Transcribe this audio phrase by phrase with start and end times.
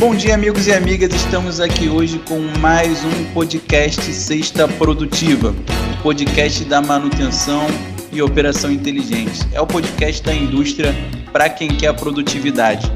[0.00, 1.12] Bom dia, amigos e amigas.
[1.14, 5.54] Estamos aqui hoje com mais um podcast Sexta Produtiva,
[5.92, 7.66] o podcast da manutenção
[8.10, 9.46] e operação inteligente.
[9.52, 10.94] É o podcast da indústria
[11.30, 12.90] para quem quer produtividade.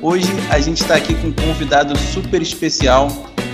[0.00, 3.08] Hoje a gente está aqui com um convidado super especial,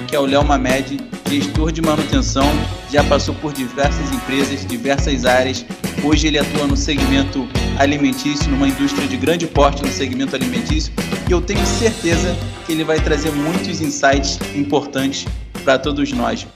[0.06, 2.52] que é o Léo Mamed, gestor de manutenção,
[2.90, 5.64] já passou por diversas empresas, diversas áreas.
[6.02, 10.92] Hoje ele atua no segmento alimentício, numa indústria de grande porte no segmento alimentício,
[11.28, 12.34] e eu tenho certeza
[12.66, 15.26] que ele vai trazer muitos insights importantes
[15.64, 16.46] para todos nós.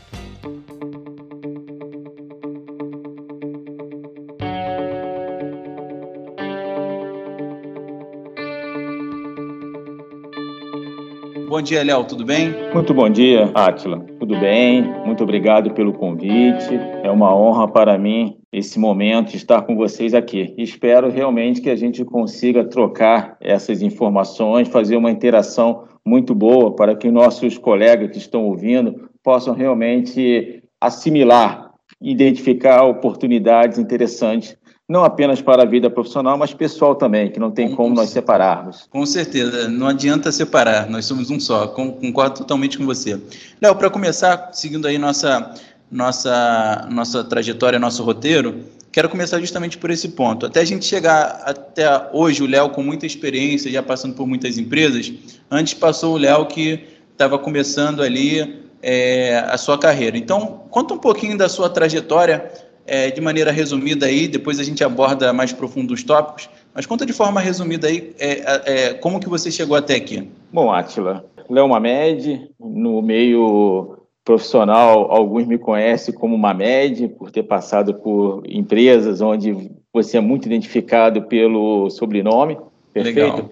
[11.48, 12.52] Bom dia, Léo, tudo bem?
[12.74, 14.13] Muito bom dia, Atila.
[14.24, 14.82] Tudo bem?
[15.04, 16.74] Muito obrigado pelo convite.
[17.02, 20.54] É uma honra para mim esse momento estar com vocês aqui.
[20.56, 26.96] Espero realmente que a gente consiga trocar essas informações, fazer uma interação muito boa para
[26.96, 34.56] que nossos colegas que estão ouvindo possam realmente assimilar, identificar oportunidades interessantes
[34.88, 38.10] não apenas para a vida profissional, mas pessoal também, que não tem com como nós
[38.10, 38.86] separarmos.
[38.90, 43.18] Com certeza, não adianta separar, nós somos um só, concordo totalmente com você.
[43.62, 45.54] Léo, para começar, seguindo aí nossa,
[45.90, 48.62] nossa, nossa trajetória, nosso roteiro,
[48.92, 50.44] quero começar justamente por esse ponto.
[50.44, 54.58] Até a gente chegar até hoje, o Léo com muita experiência, já passando por muitas
[54.58, 55.10] empresas,
[55.50, 60.18] antes passou o Léo que estava começando ali é, a sua carreira.
[60.18, 62.52] Então, conta um pouquinho da sua trajetória
[62.86, 67.06] é, de maneira resumida aí, depois a gente aborda mais profundo os tópicos, mas conta
[67.06, 70.28] de forma resumida aí é, é, como que você chegou até aqui.
[70.52, 77.94] Bom, Átila, Léo Mamed, no meio profissional, alguns me conhecem como Mamed, por ter passado
[77.94, 82.58] por empresas onde você é muito identificado pelo sobrenome,
[82.92, 83.18] perfeito?
[83.18, 83.50] Legal.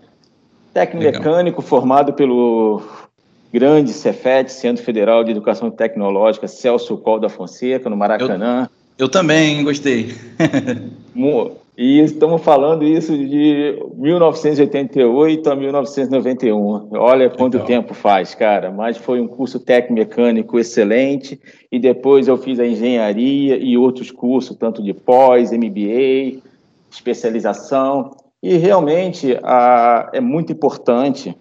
[0.72, 1.22] Técnico Legal.
[1.22, 2.82] mecânico formado pelo
[3.52, 8.62] grande Cefet, Centro Federal de Educação Tecnológica Celso Col da Fonseca, no Maracanã.
[8.62, 10.14] Eu eu também gostei.
[11.76, 16.88] e estamos falando isso de 1988 a 1991.
[16.92, 17.66] Olha quanto Legal.
[17.66, 18.70] tempo faz, cara.
[18.70, 21.40] Mas foi um curso técnico mecânico excelente.
[21.70, 26.40] E depois eu fiz a engenharia e outros cursos, tanto de pós, MBA,
[26.88, 28.12] especialização.
[28.40, 31.36] E realmente a, é muito importante,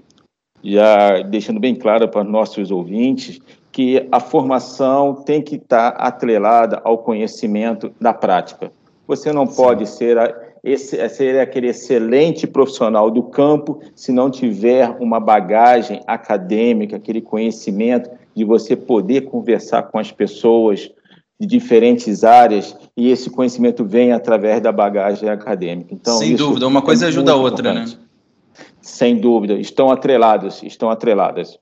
[0.64, 3.40] já deixando bem claro para nossos ouvintes,
[3.72, 8.72] que a formação tem que estar atrelada ao conhecimento da prática.
[9.08, 9.56] Você não Sim.
[9.56, 10.34] pode ser, a,
[10.64, 18.10] esse, ser aquele excelente profissional do campo se não tiver uma bagagem acadêmica, aquele conhecimento
[18.36, 20.92] de você poder conversar com as pessoas
[21.40, 25.94] de diferentes áreas e esse conhecimento vem através da bagagem acadêmica.
[25.94, 27.86] Então, Sem dúvida, uma coisa é ajuda a outra, né?
[28.82, 31.58] Sem dúvida, estão atrelados, estão atreladas.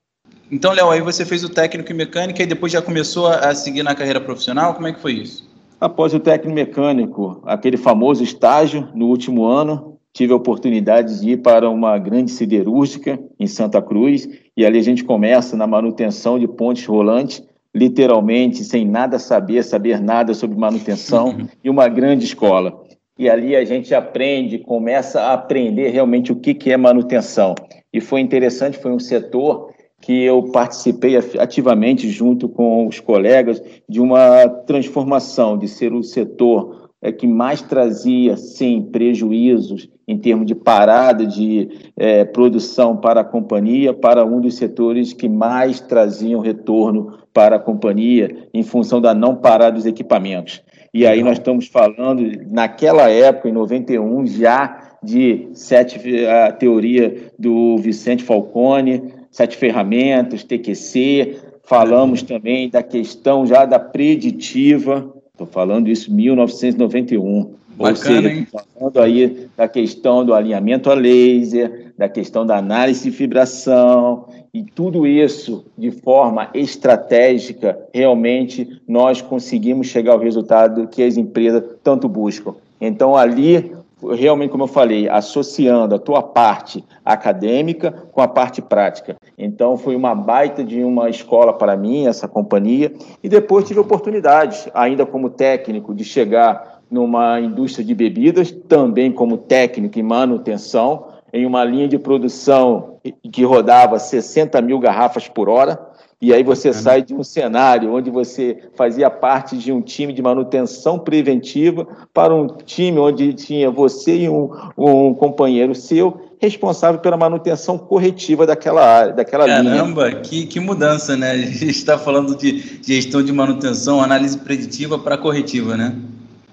[0.51, 3.83] Então, Léo, aí você fez o técnico em mecânica e depois já começou a seguir
[3.83, 4.73] na carreira profissional?
[4.73, 5.47] Como é que foi isso?
[5.79, 11.37] Após o técnico mecânico, aquele famoso estágio no último ano, tive a oportunidade de ir
[11.37, 16.47] para uma grande siderúrgica em Santa Cruz e ali a gente começa na manutenção de
[16.47, 22.83] pontes rolantes, literalmente sem nada saber, saber nada sobre manutenção e uma grande escola.
[23.19, 27.53] E ali a gente aprende, começa a aprender realmente o que, que é manutenção.
[27.91, 33.99] E foi interessante, foi um setor que eu participei ativamente junto com os colegas de
[33.99, 40.55] uma transformação de ser o setor é, que mais trazia, sim, prejuízos em termos de
[40.55, 47.19] parada de é, produção para a companhia, para um dos setores que mais traziam retorno
[47.33, 50.63] para a companhia, em função da não parada dos equipamentos.
[50.93, 57.77] E aí nós estamos falando, naquela época, em 91, já de sete, a teoria do
[57.77, 66.11] Vicente Falcone, sete ferramentas, TQC, falamos também da questão já da preditiva, estou falando isso
[66.11, 67.59] em 1991.
[67.77, 68.47] Bacana, Ou seja, hein?
[68.51, 74.63] falando aí da questão do alinhamento a laser, da questão da análise de fibração, e
[74.63, 82.07] tudo isso de forma estratégica, realmente nós conseguimos chegar ao resultado que as empresas tanto
[82.07, 82.55] buscam.
[82.81, 83.77] Então, ali
[84.13, 89.17] realmente, como eu falei, associando a tua parte acadêmica com a parte prática.
[89.37, 94.69] Então, foi uma baita de uma escola para mim, essa companhia, e depois tive oportunidade,
[94.73, 101.45] ainda como técnico, de chegar numa indústria de bebidas, também como técnico em manutenção, em
[101.45, 102.99] uma linha de produção
[103.31, 105.79] que rodava 60 mil garrafas por hora,
[106.21, 110.21] E aí você sai de um cenário onde você fazia parte de um time de
[110.21, 117.15] manutenção preventiva para um time onde tinha você e um, um companheiro seu responsável pela
[117.15, 119.81] manutenção corretiva daquela área, daquela Caramba, linha.
[119.81, 121.31] Caramba, que, que mudança, né?
[121.31, 125.95] A gente está falando de gestão de manutenção, análise preditiva para corretiva, né?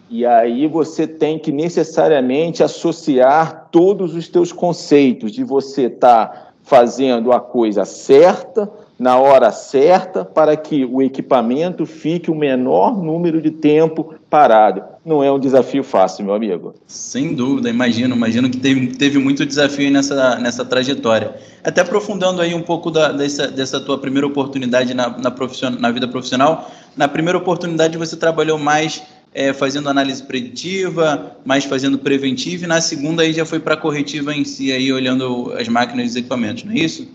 [0.09, 6.47] E aí você tem que necessariamente associar todos os teus conceitos de você estar tá
[6.63, 13.43] fazendo a coisa certa, na hora certa, para que o equipamento fique o menor número
[13.43, 14.83] de tempo parado.
[15.05, 16.75] Não é um desafio fácil, meu amigo.
[16.87, 18.17] Sem dúvida, imagino.
[18.17, 21.37] Imagino que teve, teve muito desafio nessa, nessa trajetória.
[21.63, 25.33] Até aprofundando aí um pouco da, dessa, dessa tua primeira oportunidade na, na,
[25.79, 29.03] na vida profissional, na primeira oportunidade você trabalhou mais
[29.37, 33.77] é, fazendo análise preditiva, mais fazendo preventiva, e na segunda aí já foi para a
[33.77, 37.07] corretiva em si, aí olhando as máquinas e os equipamentos, não é isso?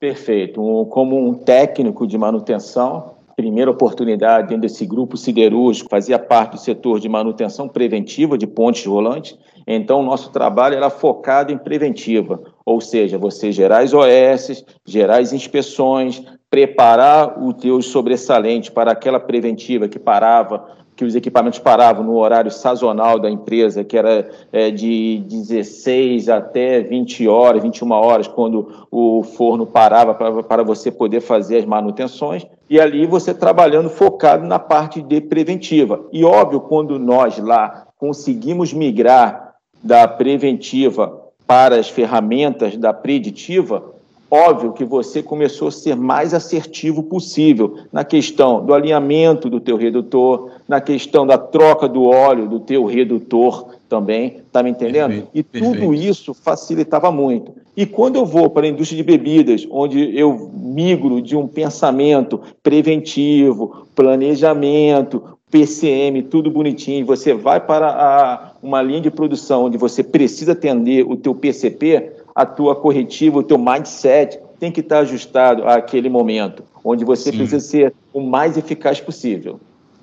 [0.00, 0.86] Perfeito.
[0.90, 6.98] Como um técnico de manutenção, primeira oportunidade dentro desse grupo siderúrgico, fazia parte do setor
[6.98, 9.36] de manutenção preventiva de pontes rolantes.
[9.66, 15.18] Então, o nosso trabalho era focado em preventiva, ou seja, você gerar as OS, gerar
[15.18, 22.04] as inspeções, preparar o teu sobressalente para aquela preventiva que parava que os equipamentos paravam
[22.04, 28.28] no horário sazonal da empresa, que era é, de 16 até 20 horas, 21 horas,
[28.28, 30.12] quando o forno parava
[30.42, 32.46] para você poder fazer as manutenções.
[32.68, 36.04] E ali você trabalhando focado na parte de preventiva.
[36.12, 43.94] E óbvio, quando nós lá conseguimos migrar da preventiva para as ferramentas da preditiva,
[44.30, 49.76] Óbvio que você começou a ser mais assertivo possível na questão do alinhamento do teu
[49.76, 55.08] redutor, na questão da troca do óleo do teu redutor também, tá me entendendo?
[55.08, 55.94] Perfeito, e tudo perfeito.
[55.94, 57.52] isso facilitava muito.
[57.76, 62.40] E quando eu vou para a indústria de bebidas, onde eu migro de um pensamento
[62.62, 70.04] preventivo, planejamento, PCM, tudo bonitinho, você vai para a, uma linha de produção onde você
[70.04, 75.64] precisa atender o teu PCP, a tua corretiva, o teu mindset tem que estar ajustado
[75.64, 77.38] àquele momento, onde você Sim.
[77.38, 79.58] precisa ser o mais eficaz possível.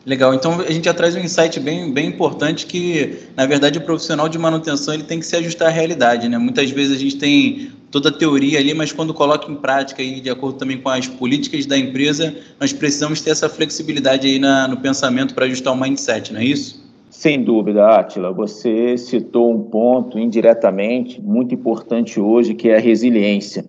[0.07, 3.81] Legal, então a gente já traz um insight bem, bem importante que, na verdade, o
[3.81, 6.37] profissional de manutenção ele tem que se ajustar à realidade, né?
[6.37, 10.21] Muitas vezes a gente tem toda a teoria ali, mas quando coloca em prática e
[10.21, 14.65] de acordo também com as políticas da empresa, nós precisamos ter essa flexibilidade aí na,
[14.65, 16.86] no pensamento para ajustar o mindset, não é isso?
[17.17, 23.65] Sem dúvida, Átila, você citou um ponto indiretamente muito importante hoje, que é a resiliência.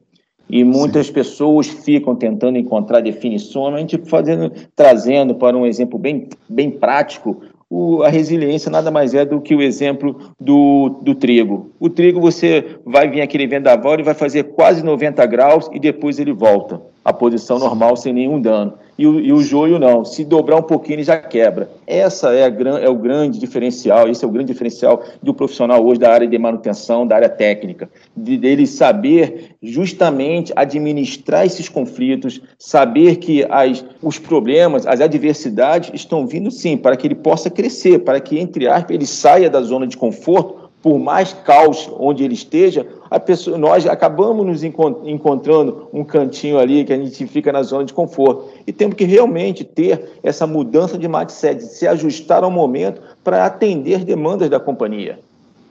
[0.50, 1.14] E muitas Sim.
[1.14, 7.40] pessoas ficam tentando encontrar definições, a gente fazendo, trazendo para um exemplo bem, bem prático,
[7.70, 11.70] o, a resiliência nada mais é do que o exemplo do, do trigo.
[11.80, 16.18] O trigo, você vai vir aquele vendaval e vai fazer quase 90 graus e depois
[16.18, 20.04] ele volta à posição normal sem nenhum dano e o, e o joio não.
[20.04, 21.70] Se dobrar um pouquinho, ele já quebra.
[21.86, 26.00] Essa é, a, é o grande diferencial, esse é o grande diferencial do profissional hoje
[26.00, 33.16] da área de manutenção, da área técnica, de dele saber justamente administrar esses conflitos, saber
[33.16, 38.20] que as, os problemas, as adversidades estão vindo sim, para que ele possa crescer, para
[38.20, 42.86] que, entre aspas, ele saia da zona de conforto por mais caos onde ele esteja,
[43.24, 47.92] pessoa, nós acabamos nos encontrando um cantinho ali que a gente fica na zona de
[47.92, 48.50] conforto.
[48.66, 54.04] E temos que realmente ter essa mudança de mindset, se ajustar ao momento para atender
[54.04, 55.18] demandas da companhia.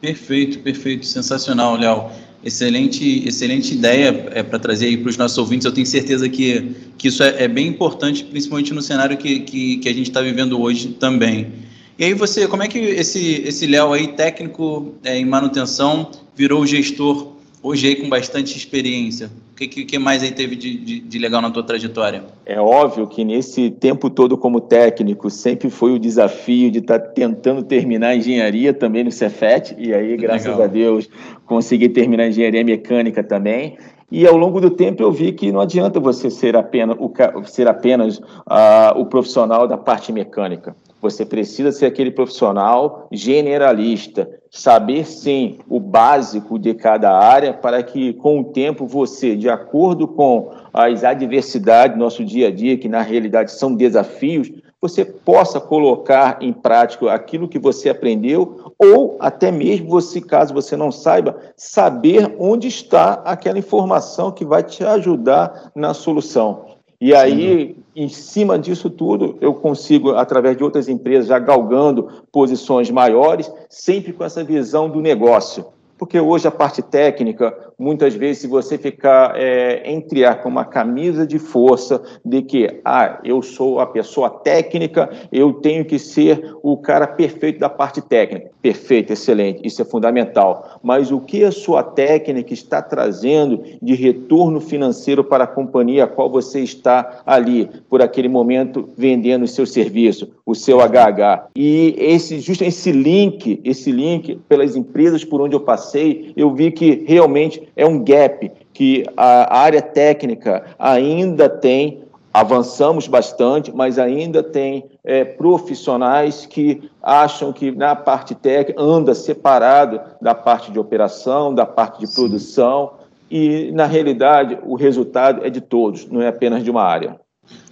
[0.02, 2.06] Perfeito, perfeito, sensacional, Léo.
[2.44, 5.66] Excelente, excelente ideia é, para trazer aí para os nossos ouvintes.
[5.66, 9.78] Eu tenho certeza que, que isso é, é bem importante, principalmente no cenário que, que,
[9.78, 11.52] que a gente está vivendo hoje também.
[12.00, 16.66] E aí você, como é que esse esse Léo aí, técnico é, em manutenção, virou
[16.66, 17.30] gestor
[17.64, 19.32] hoje aí com bastante experiência?
[19.52, 22.24] O que, que, que mais aí teve de, de, de, legal na tua trajetória?
[22.46, 27.08] É óbvio que nesse tempo todo como técnico sempre foi o desafio de estar tá
[27.08, 30.62] tentando terminar a engenharia também no Cefet, e aí, graças legal.
[30.62, 31.10] a Deus,
[31.48, 33.76] consegui terminar a engenharia mecânica também.
[34.12, 37.12] E ao longo do tempo eu vi que não adianta você ser apenas o,
[37.46, 40.76] ser apenas uh, o profissional da parte mecânica.
[41.02, 48.14] Você precisa ser aquele profissional generalista, saber sim o básico de cada área para que
[48.14, 52.90] com o tempo você, de acordo com as adversidades do nosso dia a dia, que
[52.90, 59.52] na realidade são desafios, você possa colocar em prática aquilo que você aprendeu ou até
[59.52, 65.72] mesmo você, caso você não saiba, saber onde está aquela informação que vai te ajudar
[65.76, 66.67] na solução.
[67.00, 72.90] E aí, em cima disso tudo, eu consigo, através de outras empresas, já galgando posições
[72.90, 75.66] maiores, sempre com essa visão do negócio.
[75.96, 81.26] Porque hoje a parte técnica, muitas vezes, se você ficar é, entriar com uma camisa
[81.26, 86.78] de força de que, ah, eu sou a pessoa técnica, eu tenho que ser o
[86.78, 88.52] cara perfeito da parte técnica.
[88.68, 90.78] Perfeito, excelente, isso é fundamental.
[90.84, 96.08] Mas o que a sua técnica está trazendo de retorno financeiro para a companhia a
[96.08, 101.48] qual você está ali, por aquele momento, vendendo o seu serviço, o seu HH?
[101.56, 106.70] E esse, justo esse link, esse link, pelas empresas por onde eu passei, eu vi
[106.70, 112.04] que realmente é um gap que a área técnica ainda tem
[112.40, 120.00] avançamos bastante, mas ainda tem é, profissionais que acham que na parte técnica anda separado
[120.22, 122.14] da parte de operação, da parte de Sim.
[122.14, 122.92] produção,
[123.30, 127.20] e na realidade o resultado é de todos, não é apenas de uma área.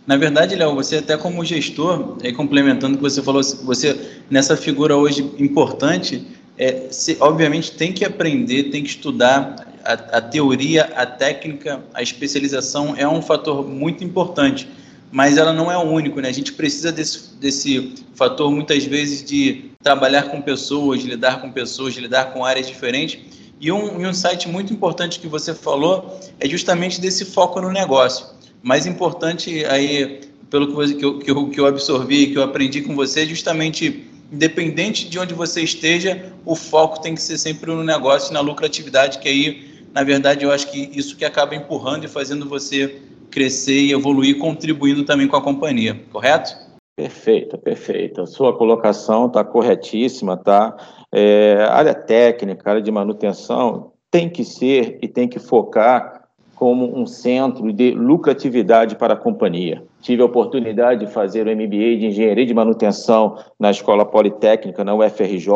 [0.07, 4.97] Na verdade, Léo, você até como gestor, complementando o que você falou, você nessa figura
[4.97, 6.25] hoje importante,
[6.57, 12.01] é, você, obviamente tem que aprender, tem que estudar a, a, teoria, a técnica, a
[12.01, 14.67] especialização é um fator muito importante,
[15.11, 16.27] mas ela não é o único, né?
[16.27, 21.93] A gente precisa desse, desse fator muitas vezes de trabalhar com pessoas, lidar com pessoas,
[21.95, 23.19] lidar com áreas diferentes.
[23.61, 27.71] E um, e um site muito importante que você falou é justamente desse foco no
[27.71, 28.25] negócio.
[28.61, 32.95] Mais importante aí, pelo que, eu, que, eu, que eu absorvi, que eu aprendi com
[32.95, 37.83] você, é justamente independente de onde você esteja, o foco tem que ser sempre no
[37.83, 42.09] negócio, na lucratividade, que aí na verdade, eu acho que isso que acaba empurrando e
[42.09, 46.53] fazendo você crescer e evoluir, contribuindo também com a companhia, correto?
[46.97, 48.21] Perfeito, perfeito.
[48.21, 50.75] A sua colocação está corretíssima, tá?
[51.13, 56.24] É, área técnica, área de manutenção tem que ser e tem que focar
[56.55, 59.83] como um centro de lucratividade para a companhia.
[60.01, 64.95] Tive a oportunidade de fazer o MBA de Engenharia de Manutenção na Escola Politécnica, na
[64.95, 65.49] UFRJ,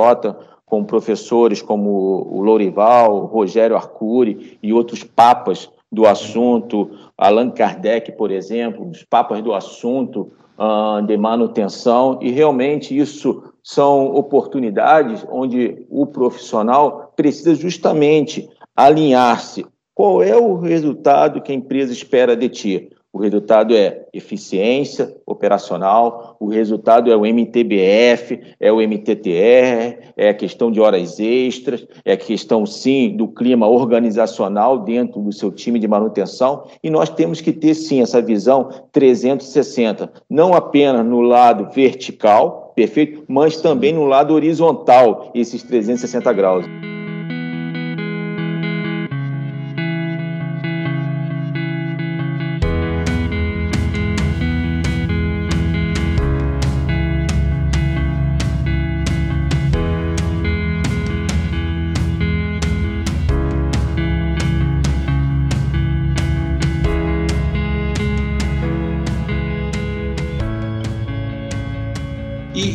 [0.65, 8.29] com professores como o Lourival, Rogério Arcuri e outros papas do assunto, Allan Kardec, por
[8.29, 16.06] exemplo, os papas do assunto uh, de manutenção, e realmente isso são oportunidades onde o
[16.06, 19.65] profissional precisa justamente alinhar-se.
[20.00, 22.89] Qual é o resultado que a empresa espera de ti?
[23.12, 30.34] O resultado é eficiência operacional, o resultado é o MTBF, é o MTTR, é a
[30.34, 35.77] questão de horas extras, é a questão, sim, do clima organizacional dentro do seu time
[35.77, 36.63] de manutenção.
[36.82, 43.25] E nós temos que ter, sim, essa visão 360, não apenas no lado vertical, perfeito,
[43.27, 46.88] mas também no lado horizontal, esses 360 graus.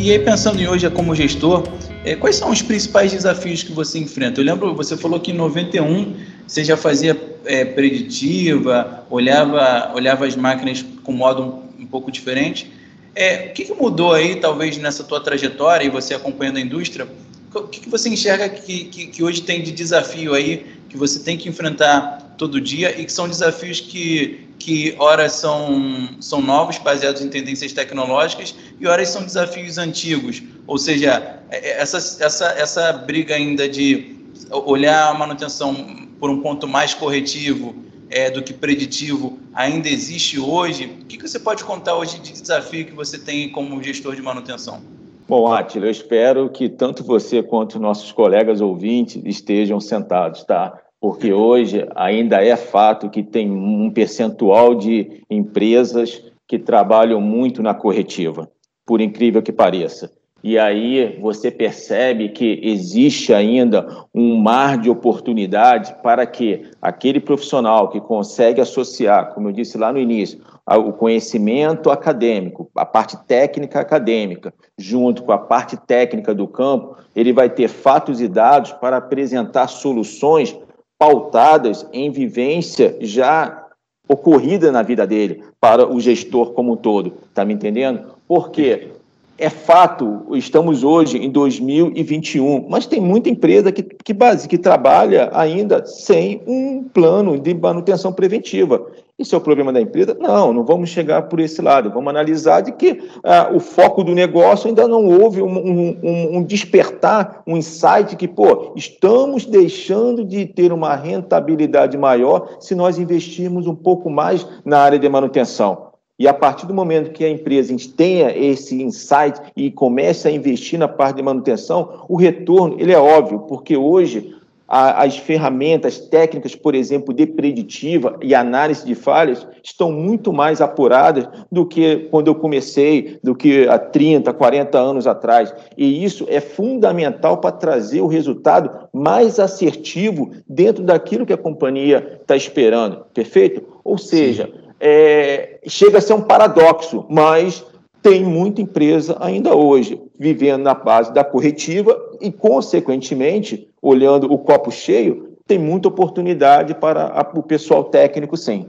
[0.04, 1.66] E, aí, pensando em hoje como gestor,
[2.04, 4.38] é, quais são os principais desafios que você enfrenta?
[4.38, 6.14] Eu lembro, você falou que em 91
[6.46, 12.70] você já fazia é, preditiva, olhava, olhava as máquinas com modo um, um pouco diferente.
[13.14, 17.08] É, o que, que, mudou aí, talvez, nessa tua trajetória e você acompanhando a indústria?
[17.54, 21.18] O que, que você enxerga que, que, que hoje tem de desafio aí, que você
[21.18, 26.78] tem que enfrentar todo dia e que são desafios que que horas são, são novos,
[26.78, 30.42] baseados em tendências tecnológicas, e horas são desafios antigos.
[30.66, 34.16] Ou seja, é, é, essa, essa, essa briga ainda de
[34.50, 35.74] olhar a manutenção
[36.18, 37.74] por um ponto mais corretivo
[38.10, 40.86] é, do que preditivo ainda existe hoje.
[41.02, 44.22] O que, que você pode contar hoje de desafio que você tem como gestor de
[44.22, 44.80] manutenção?
[45.26, 50.83] Bom, Atila, eu espero que tanto você quanto nossos colegas ouvintes estejam sentados, tá?
[51.04, 57.74] Porque hoje ainda é fato que tem um percentual de empresas que trabalham muito na
[57.74, 58.50] corretiva,
[58.86, 60.10] por incrível que pareça.
[60.42, 67.90] E aí você percebe que existe ainda um mar de oportunidades para que aquele profissional
[67.90, 73.78] que consegue associar, como eu disse lá no início, o conhecimento acadêmico, a parte técnica
[73.78, 78.96] acadêmica, junto com a parte técnica do campo, ele vai ter fatos e dados para
[78.96, 80.56] apresentar soluções
[81.04, 83.66] pautadas em vivência já
[84.08, 87.12] ocorrida na vida dele, para o gestor como um todo.
[87.28, 88.14] Está me entendendo?
[88.26, 88.88] Por quê?
[89.36, 95.28] é fato, estamos hoje em 2021, mas tem muita empresa que, que, base, que trabalha
[95.32, 98.86] ainda sem um plano de manutenção preventiva.
[99.16, 100.16] Isso é o problema da empresa?
[100.18, 101.88] Não, não vamos chegar por esse lado.
[101.90, 106.42] Vamos analisar de que ah, o foco do negócio ainda não houve um, um, um,
[106.42, 113.68] despertar, um insight que, pô, estamos deixando de ter uma rentabilidade maior se nós investirmos
[113.68, 115.94] um pouco mais na área de manutenção.
[116.16, 120.78] E a partir do momento que a empresa tenha esse insight e comece a investir
[120.78, 124.33] na parte de manutenção, o retorno ele é óbvio, porque hoje
[124.66, 130.60] a, as ferramentas técnicas, por exemplo, de preditiva e análise de falhas, estão muito mais
[130.60, 135.54] apuradas do que quando eu comecei, do que há 30, 40 anos atrás.
[135.76, 142.18] E isso é fundamental para trazer o resultado mais assertivo dentro daquilo que a companhia
[142.20, 143.04] está esperando.
[143.12, 143.62] Perfeito?
[143.84, 147.64] Ou seja, é, chega a ser um paradoxo, mas
[148.04, 154.70] tem muita empresa ainda hoje vivendo na base da corretiva e, consequentemente, olhando o copo
[154.70, 158.66] cheio, tem muita oportunidade para a, o pessoal técnico, sim.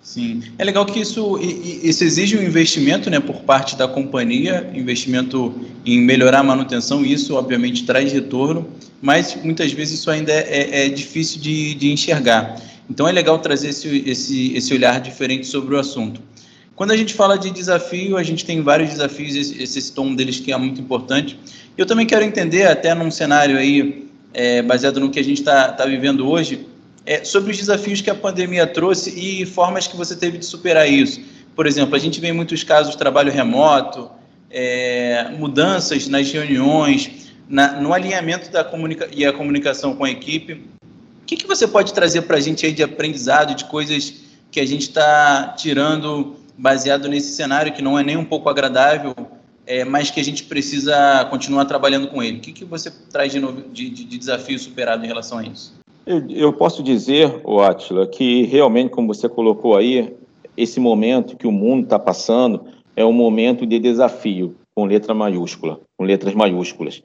[0.00, 5.54] Sim, é legal que isso, isso exige um investimento né, por parte da companhia, investimento
[5.84, 8.66] em melhorar a manutenção, isso obviamente traz retorno,
[9.02, 12.56] mas muitas vezes isso ainda é, é, é difícil de, de enxergar.
[12.88, 16.20] Então é legal trazer esse, esse, esse olhar diferente sobre o assunto.
[16.82, 20.40] Quando a gente fala de desafio, a gente tem vários desafios, esse, esse tom deles
[20.40, 21.38] que é muito importante.
[21.78, 25.68] Eu também quero entender, até num cenário aí, é, baseado no que a gente está
[25.68, 26.66] tá vivendo hoje,
[27.06, 30.90] é, sobre os desafios que a pandemia trouxe e formas que você teve de superar
[30.90, 31.20] isso.
[31.54, 34.10] Por exemplo, a gente vê muitos casos de trabalho remoto,
[34.50, 40.60] é, mudanças nas reuniões, na, no alinhamento da comunica e a comunicação com a equipe
[41.24, 44.14] que, que você pode trazer para a gente aí de aprendizado, de coisas
[44.50, 49.16] que a gente está tirando baseado nesse cenário que não é nem um pouco agradável,
[49.66, 52.38] é, mas que a gente precisa continuar trabalhando com ele?
[52.38, 55.42] O que, que você traz de, novo, de, de, de desafio superado em relação a
[55.42, 55.74] isso?
[56.06, 60.14] Eu, eu posso dizer, o Atila, que realmente, como você colocou aí,
[60.56, 62.64] esse momento que o mundo está passando
[62.94, 67.02] é um momento de desafio, com letra maiúscula, com letras maiúsculas.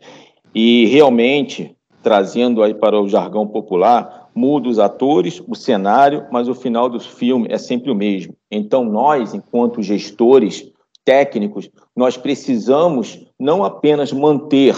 [0.54, 6.54] E realmente trazendo aí para o jargão popular, muda os atores, o cenário, mas o
[6.54, 8.36] final do filme é sempre o mesmo.
[8.52, 10.72] Então nós, enquanto gestores
[11.04, 14.76] técnicos, nós precisamos não apenas manter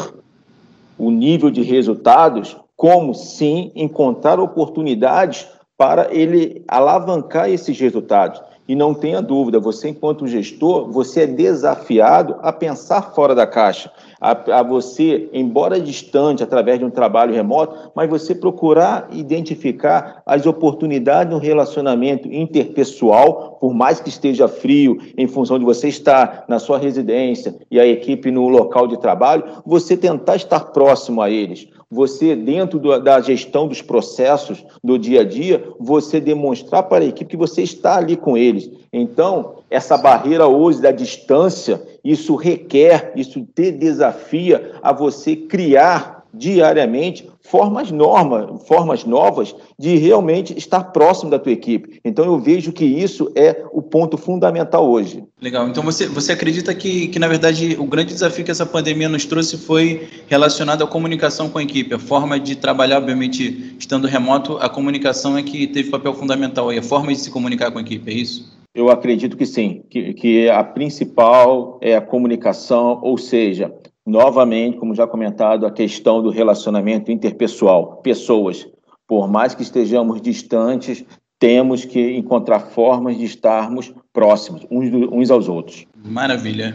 [0.98, 5.46] o nível de resultados, como sim encontrar oportunidades
[5.78, 8.42] para ele alavancar esses resultados.
[8.66, 13.92] E não tenha dúvida, você, enquanto gestor, você é desafiado a pensar fora da caixa,
[14.20, 20.46] a, a, você, embora distante, através de um trabalho remoto, mas você procurar identificar as
[20.46, 26.60] oportunidades no relacionamento interpessoal, por mais que esteja frio, em função de você estar na
[26.60, 31.68] sua residência e a equipe no local de trabalho, você tentar estar próximo a eles
[31.92, 37.32] você, dentro da gestão dos processos do dia a dia, você demonstrar para a equipe
[37.32, 38.70] que você está ali com eles.
[38.94, 47.28] Então, essa barreira hoje da distância, isso requer, isso te desafia a você criar diariamente
[47.42, 52.00] formas normas, formas novas de realmente estar próximo da tua equipe.
[52.06, 55.24] Então eu vejo que isso é o ponto fundamental hoje.
[55.42, 55.68] Legal.
[55.68, 59.26] Então você, você acredita que, que na verdade o grande desafio que essa pandemia nos
[59.26, 64.58] trouxe foi relacionado à comunicação com a equipe, a forma de trabalhar, obviamente, estando remoto,
[64.58, 67.82] a comunicação é que teve papel fundamental aí, a forma de se comunicar com a
[67.82, 68.59] equipe, é isso?
[68.80, 73.74] Eu acredito que sim, que, que a principal é a comunicação, ou seja,
[74.08, 77.98] novamente, como já comentado, a questão do relacionamento interpessoal.
[77.98, 78.66] Pessoas,
[79.06, 81.04] por mais que estejamos distantes,
[81.38, 85.86] temos que encontrar formas de estarmos próximos uns, uns aos outros.
[86.06, 86.74] Maravilha.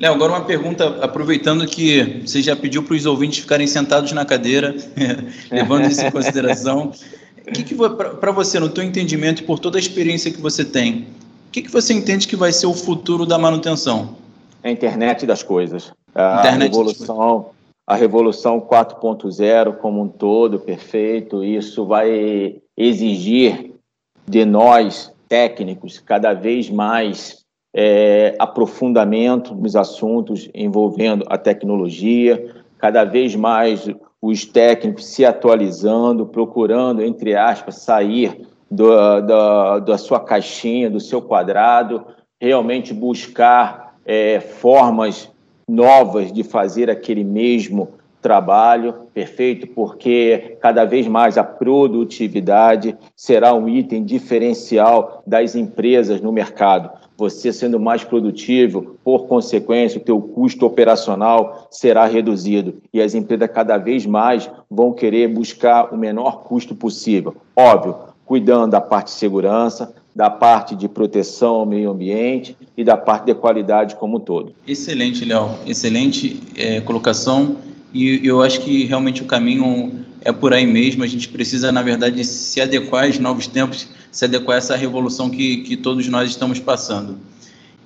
[0.00, 4.24] Léo, agora uma pergunta, aproveitando que você já pediu para os ouvintes ficarem sentados na
[4.24, 4.74] cadeira,
[5.52, 6.90] levando isso em consideração.
[7.46, 10.64] O que, que para você, no teu entendimento e por toda a experiência que você
[10.64, 11.06] tem,
[11.54, 14.16] que, que você entende que vai ser o futuro da manutenção?
[14.60, 17.50] A internet das coisas a Internet revolução,
[17.86, 21.44] a revolução 4.0 como um todo, perfeito.
[21.44, 23.72] Isso vai exigir
[24.26, 33.36] de nós técnicos cada vez mais é, aprofundamento nos assuntos envolvendo a tecnologia, cada vez
[33.36, 33.88] mais
[34.20, 41.22] os técnicos se atualizando, procurando, entre aspas, sair do, da, da sua caixinha, do seu
[41.22, 42.04] quadrado,
[42.40, 45.30] realmente buscar é, formas
[45.68, 53.68] novas de fazer aquele mesmo trabalho, perfeito, porque cada vez mais a produtividade será um
[53.68, 56.90] item diferencial das empresas no mercado.
[57.16, 63.50] Você sendo mais produtivo, por consequência, o teu custo operacional será reduzido e as empresas
[63.52, 67.36] cada vez mais vão querer buscar o menor custo possível.
[67.54, 72.96] Óbvio, cuidando da parte de segurança, da parte de proteção ao meio ambiente e da
[72.96, 74.54] parte de qualidade como um todo.
[74.66, 75.50] Excelente, Léo.
[75.66, 77.56] Excelente é, colocação
[77.94, 81.04] e eu acho que realmente o caminho é por aí mesmo.
[81.04, 85.30] A gente precisa, na verdade, se adequar aos novos tempos, se adequar a essa revolução
[85.30, 87.16] que, que todos nós estamos passando.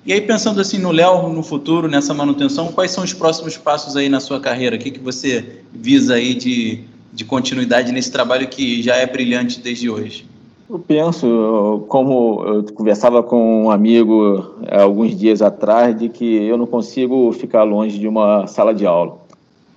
[0.03, 3.95] E aí, pensando assim no Léo, no futuro, nessa manutenção, quais são os próximos passos
[3.95, 4.75] aí na sua carreira?
[4.75, 9.59] O que, que você visa aí de, de continuidade nesse trabalho que já é brilhante
[9.59, 10.25] desde hoje?
[10.69, 16.67] Eu penso, como eu conversava com um amigo alguns dias atrás, de que eu não
[16.67, 19.17] consigo ficar longe de uma sala de aula.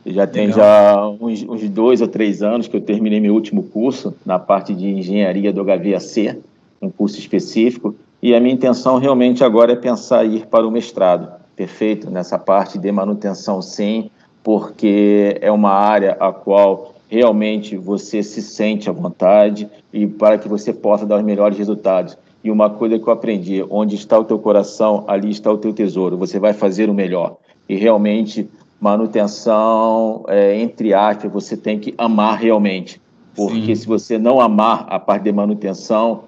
[0.05, 4.15] Já tem já uns, uns, dois ou três anos que eu terminei meu último curso
[4.27, 6.39] na parte de engenharia do HVAC,
[6.81, 10.71] um curso específico, e a minha intenção realmente agora é pensar em ir para o
[10.71, 14.11] mestrado, perfeito, nessa parte de manutenção sim,
[14.43, 20.49] porque é uma área a qual realmente você se sente à vontade e para que
[20.49, 22.17] você possa dar os melhores resultados.
[22.43, 25.75] E uma coisa que eu aprendi, onde está o teu coração, ali está o teu
[25.75, 27.37] tesouro, você vai fazer o melhor.
[27.69, 28.49] E realmente
[28.81, 32.99] manutenção, é, entre aspas, você tem que amar realmente.
[33.37, 33.75] Porque Sim.
[33.75, 36.25] se você não amar a parte de manutenção,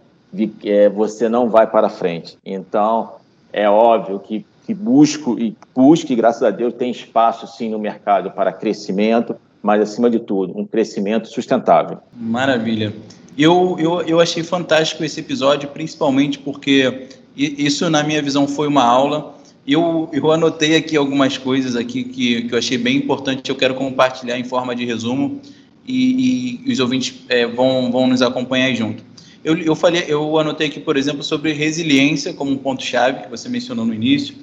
[0.62, 2.36] é, você não vai para frente.
[2.44, 3.12] Então,
[3.50, 8.32] é óbvio que, que busco e busque, graças a Deus, tem espaço sim no mercado
[8.32, 11.98] para crescimento, mas acima de tudo, um crescimento sustentável.
[12.14, 12.94] Maravilha.
[13.36, 18.84] Eu, eu, eu achei fantástico esse episódio, principalmente porque isso, na minha visão, foi uma
[18.84, 19.34] aula
[19.66, 23.74] eu, eu anotei aqui algumas coisas aqui que, que eu achei bem importante, eu quero
[23.74, 25.40] compartilhar em forma de resumo
[25.86, 29.02] e, e os ouvintes é, vão, vão nos acompanhar junto.
[29.42, 33.48] Eu, eu, falei, eu anotei aqui, por exemplo, sobre resiliência como um ponto-chave, que você
[33.48, 34.34] mencionou no início.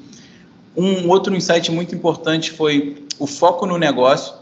[0.75, 4.34] Um outro insight muito importante foi o foco no negócio.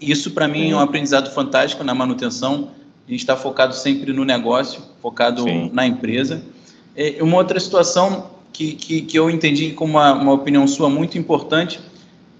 [0.00, 2.70] Isso, para mim, é um aprendizado fantástico na manutenção.
[3.06, 5.70] A gente está focado sempre no negócio, focado Sim.
[5.72, 6.42] na empresa.
[6.94, 11.18] É, uma outra situação que, que, que eu entendi como uma, uma opinião sua muito
[11.18, 11.80] importante,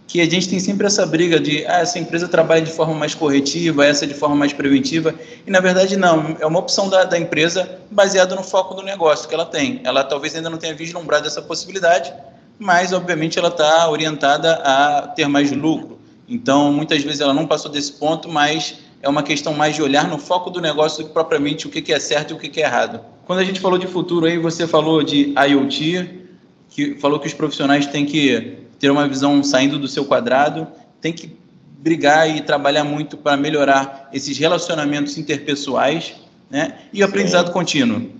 [0.06, 3.14] que a gente tem sempre essa briga de ah, essa empresa trabalha de forma mais
[3.14, 5.14] corretiva, essa de forma mais preventiva,
[5.46, 9.28] e na verdade não, é uma opção da, da empresa baseada no foco do negócio
[9.28, 9.80] que ela tem.
[9.84, 12.12] Ela talvez ainda não tenha vislumbrado essa possibilidade,
[12.58, 15.95] mas obviamente ela está orientada a ter mais lucro.
[16.28, 20.08] Então, muitas vezes ela não passou desse ponto, mas é uma questão mais de olhar
[20.08, 22.64] no foco do negócio do que propriamente o que é certo e o que é
[22.64, 23.00] errado.
[23.26, 26.26] Quando a gente falou de futuro aí, você falou de IoT,
[26.68, 30.66] que falou que os profissionais têm que ter uma visão saindo do seu quadrado,
[31.00, 31.36] tem que
[31.78, 36.14] brigar e trabalhar muito para melhorar esses relacionamentos interpessoais,
[36.50, 36.74] né?
[36.92, 38.10] E o aprendizado contínuo.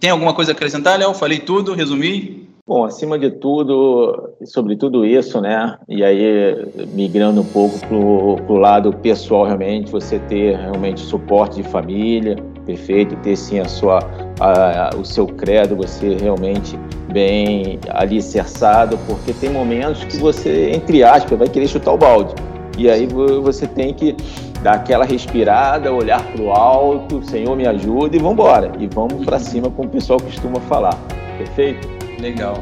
[0.00, 1.14] Tem alguma coisa a acrescentar, Léo?
[1.14, 2.41] Falei tudo, resumi?
[2.64, 5.76] Bom, acima de tudo, sobre tudo isso, né?
[5.88, 11.64] E aí, migrando um pouco para o lado pessoal, realmente, você ter realmente suporte de
[11.64, 13.98] família, perfeito, ter sim a sua,
[14.38, 16.78] a, o seu credo, você realmente
[17.12, 22.32] bem alicerçado, porque tem momentos que você, entre aspas, vai querer chutar o balde.
[22.78, 23.08] E aí
[23.42, 24.14] você tem que
[24.62, 28.70] dar aquela respirada, olhar para o alto, Senhor me ajuda e vamos embora.
[28.78, 30.96] E vamos para cima, como o pessoal costuma falar.
[31.36, 32.01] Perfeito?
[32.22, 32.56] Legal.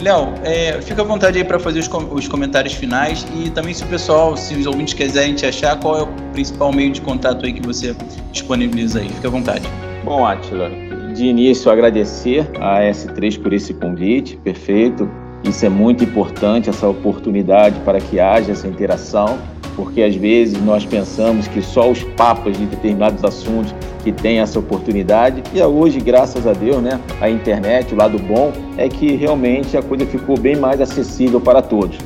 [0.00, 3.74] Léo, é, fica à vontade aí para fazer os, com os, comentários finais e também
[3.74, 7.00] se o pessoal, se os ouvintes quiserem te achar, qual é o principal meio de
[7.02, 7.94] contato aí que você
[8.32, 9.08] disponibiliza aí?
[9.10, 9.68] Fica à vontade.
[10.02, 10.70] Bom, Atila,
[11.14, 15.08] de início agradecer a S3 por esse convite, perfeito.
[15.44, 19.38] Isso é muito importante, essa oportunidade para que haja essa interação
[19.76, 24.58] porque às vezes nós pensamos que só os papas de determinados assuntos que têm essa
[24.58, 25.42] oportunidade.
[25.54, 29.82] E hoje, graças a Deus, né, a internet, o lado bom é que realmente a
[29.82, 31.98] coisa ficou bem mais acessível para todos.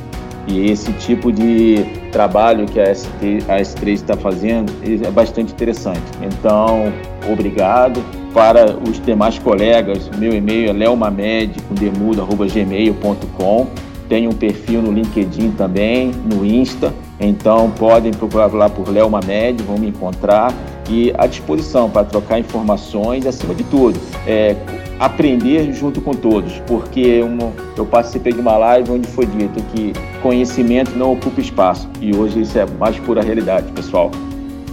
[0.47, 6.01] E esse tipo de trabalho que a, ST, a S3 está fazendo é bastante interessante.
[6.21, 6.91] Então,
[7.29, 8.01] obrigado.
[8.33, 13.67] Para os demais colegas, meu e-mail é leomamed, com demudo.gmail.com.
[14.07, 16.93] Tenho um perfil no LinkedIn também, no Insta.
[17.19, 20.53] Então podem procurar lá por Léo Mamed, vão me encontrar
[20.89, 24.55] e à disposição para trocar informações, acima de tudo, é,
[24.99, 29.93] aprender junto com todos, porque uma, eu participei de uma live onde foi dito que
[30.21, 34.11] conhecimento não ocupa espaço e hoje isso é mais pura realidade, pessoal.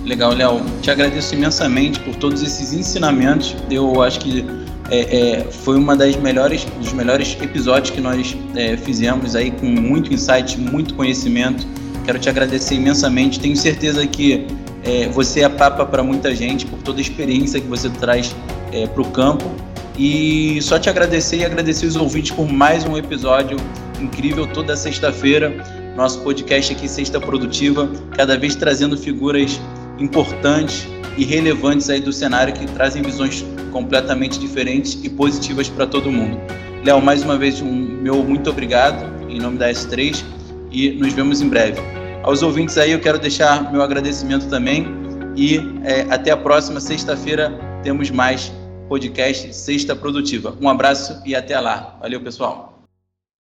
[0.05, 0.61] Legal, Léo.
[0.83, 3.57] Te agradeço imensamente por todos esses ensinamentos.
[3.71, 4.45] Eu acho que
[4.91, 9.65] é, é, foi uma das melhores, dos melhores episódios que nós é, fizemos aí com
[9.65, 11.67] muito insight, muito conhecimento
[12.05, 13.41] Quero te agradecer imensamente.
[13.41, 14.47] Tenho certeza que
[14.85, 18.35] é, você é papa para muita gente por toda a experiência que você traz
[18.73, 19.45] é, para o campo.
[19.97, 23.57] E só te agradecer e agradecer os ouvintes por mais um episódio
[24.01, 25.55] incrível toda sexta-feira.
[25.97, 29.61] Nosso podcast aqui, Sexta Produtiva, cada vez trazendo figuras
[29.99, 30.87] importantes
[31.17, 36.39] e relevantes aí do cenário que trazem visões completamente diferentes e positivas para todo mundo.
[36.85, 40.25] Léo, mais uma vez, um meu muito obrigado em nome da S3
[40.75, 41.81] e nos vemos em breve.
[42.23, 44.87] Aos ouvintes aí, eu quero deixar meu agradecimento também
[45.37, 48.53] e é, até a próxima sexta-feira temos mais
[48.89, 50.57] podcast Sexta Produtiva.
[50.61, 51.97] Um abraço e até lá.
[52.01, 52.74] Valeu, pessoal.